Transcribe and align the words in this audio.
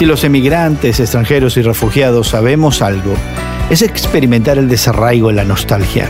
Si 0.00 0.06
los 0.06 0.24
emigrantes, 0.24 0.98
extranjeros 0.98 1.58
y 1.58 1.60
refugiados 1.60 2.28
sabemos 2.28 2.80
algo, 2.80 3.12
es 3.68 3.82
experimentar 3.82 4.56
el 4.56 4.66
desarraigo 4.66 5.28
en 5.28 5.36
la 5.36 5.44
nostalgia. 5.44 6.08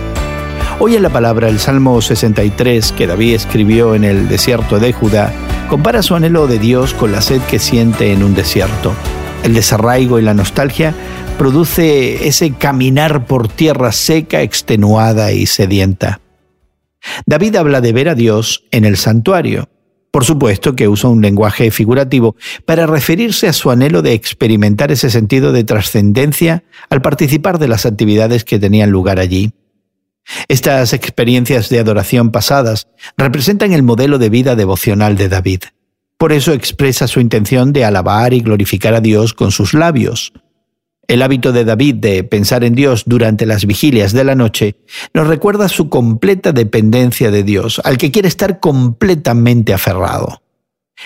Hoy 0.79 0.95
en 0.95 1.03
la 1.03 1.09
palabra 1.09 1.49
el 1.49 1.59
Salmo 1.59 2.01
63 2.01 2.93
que 2.93 3.09
David 3.09 3.35
escribió 3.35 3.97
en 3.97 4.05
el 4.05 4.29
desierto 4.29 4.79
de 4.79 4.93
Judá 4.93 5.33
compara 5.69 6.05
su 6.05 6.15
anhelo 6.15 6.47
de 6.47 6.61
Dios 6.61 6.95
con 6.95 7.11
la 7.11 7.21
sed 7.21 7.43
que 7.51 7.59
siente 7.59 8.13
en 8.13 8.23
un 8.23 8.37
desierto. 8.37 8.95
El 9.43 9.55
desarraigo 9.55 10.21
y 10.21 10.23
la 10.23 10.35
nostalgia 10.35 10.95
produce 11.37 12.29
ese 12.29 12.53
caminar 12.53 13.27
por 13.27 13.49
tierra 13.49 13.91
seca, 13.91 14.43
extenuada 14.43 15.33
y 15.33 15.47
sedienta. 15.47 16.21
David 17.27 17.57
habla 17.57 17.81
de 17.81 17.93
ver 17.93 18.09
a 18.09 18.15
Dios 18.15 18.63
en 18.71 18.85
el 18.85 18.97
santuario. 18.97 19.69
Por 20.11 20.25
supuesto 20.25 20.75
que 20.75 20.89
usa 20.89 21.09
un 21.09 21.23
lenguaje 21.23 21.71
figurativo 21.71 22.35
para 22.65 22.87
referirse 22.87 23.47
a 23.47 23.53
su 23.53 23.71
anhelo 23.71 24.03
de 24.03 24.13
experimentar 24.13 24.91
ese 24.91 25.09
sentido 25.11 25.53
de 25.53 25.65
trascendencia 25.65 26.65
al 26.89 27.01
participar 27.01 27.59
de 27.59 27.69
las 27.69 27.87
actividades 27.87 28.45
que 28.45 28.59
tenían 28.59 28.91
lugar 28.91 29.21
allí. 29.21 29.53
Estas 30.49 30.93
experiencias 30.93 31.69
de 31.69 31.79
adoración 31.79 32.31
pasadas 32.31 32.89
representan 33.17 33.73
el 33.73 33.83
modelo 33.83 34.19
de 34.19 34.31
vida 34.31 34.57
devocional 34.57 35.17
de 35.17 35.29
David. 35.29 35.61
Por 36.19 36.33
eso 36.33 36.53
expresa 36.53 37.07
su 37.07 37.21
intención 37.21 37.73
de 37.73 37.85
alabar 37.85 38.35
y 38.35 38.41
glorificar 38.41 38.95
a 38.95 39.01
Dios 39.01 39.33
con 39.33 39.53
sus 39.53 39.75
labios. 39.75 40.33
El 41.11 41.23
hábito 41.23 41.51
de 41.51 41.65
David 41.65 41.97
de 41.97 42.23
pensar 42.23 42.63
en 42.63 42.77
Dios 42.77 43.03
durante 43.05 43.45
las 43.45 43.67
vigilias 43.67 44.13
de 44.13 44.23
la 44.23 44.37
noche 44.37 44.77
nos 45.13 45.27
recuerda 45.27 45.69
su 45.69 45.89
completa 45.89 46.53
dependencia 46.53 47.33
de 47.33 47.43
Dios, 47.43 47.81
al 47.83 47.99
que 47.99 48.13
quiere 48.13 48.29
estar 48.29 48.61
completamente 48.61 49.75
aferrado. 49.75 50.41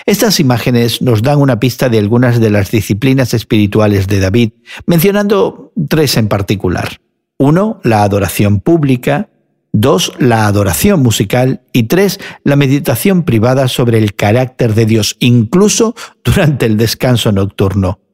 Estas 0.05 0.39
imágenes 0.39 1.01
nos 1.01 1.23
dan 1.23 1.39
una 1.39 1.59
pista 1.59 1.89
de 1.89 1.97
algunas 1.97 2.39
de 2.39 2.51
las 2.51 2.69
disciplinas 2.69 3.33
espirituales 3.33 4.05
de 4.05 4.19
David, 4.19 4.51
mencionando 4.85 5.73
tres 5.89 6.17
en 6.17 6.27
particular. 6.27 7.01
Uno, 7.39 7.79
la 7.81 8.03
adoración 8.03 8.59
pública. 8.59 9.29
Dos, 9.73 10.13
la 10.19 10.45
adoración 10.45 11.01
musical. 11.01 11.63
Y 11.73 11.83
tres, 11.83 12.19
la 12.43 12.55
meditación 12.55 13.23
privada 13.23 13.67
sobre 13.67 13.97
el 13.97 14.13
carácter 14.13 14.75
de 14.75 14.85
Dios, 14.85 15.15
incluso 15.17 15.95
durante 16.23 16.67
el 16.67 16.77
descanso 16.77 17.31
nocturno. 17.31 18.04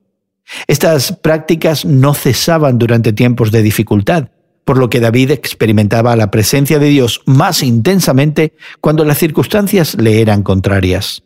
Estas 0.68 1.14
prácticas 1.14 1.86
no 1.86 2.14
cesaban 2.14 2.78
durante 2.78 3.14
tiempos 3.14 3.52
de 3.52 3.62
dificultad, 3.62 4.30
por 4.66 4.78
lo 4.78 4.90
que 4.90 5.00
David 5.00 5.32
experimentaba 5.32 6.16
la 6.16 6.32
presencia 6.32 6.80
de 6.80 6.90
Dios 6.90 7.22
más 7.26 7.64
intensamente 7.64 8.54
cuando 8.80 9.04
las 9.04 9.18
circunstancias 9.18 9.96
le 9.96 10.22
eran 10.22 10.44
contrarias. 10.44 11.24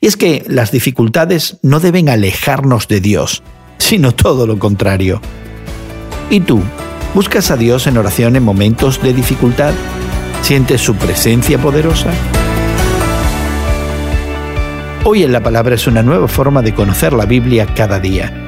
Y 0.00 0.06
es 0.06 0.16
que 0.16 0.44
las 0.48 0.70
dificultades 0.70 1.58
no 1.62 1.80
deben 1.80 2.08
alejarnos 2.08 2.88
de 2.88 3.00
Dios, 3.00 3.42
sino 3.78 4.12
todo 4.12 4.46
lo 4.46 4.58
contrario. 4.58 5.20
¿Y 6.30 6.40
tú? 6.40 6.60
¿Buscas 7.14 7.50
a 7.50 7.56
Dios 7.56 7.86
en 7.86 7.96
oración 7.96 8.36
en 8.36 8.42
momentos 8.42 9.00
de 9.02 9.14
dificultad? 9.14 9.72
¿Sientes 10.42 10.80
su 10.80 10.94
presencia 10.94 11.58
poderosa? 11.58 12.12
Hoy 15.04 15.22
en 15.22 15.32
la 15.32 15.42
palabra 15.42 15.74
es 15.74 15.86
una 15.86 16.02
nueva 16.02 16.28
forma 16.28 16.60
de 16.60 16.74
conocer 16.74 17.12
la 17.12 17.24
Biblia 17.24 17.66
cada 17.74 17.98
día. 17.98 18.47